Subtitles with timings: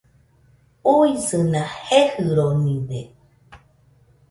[0.95, 2.99] Uisɨna jejɨronide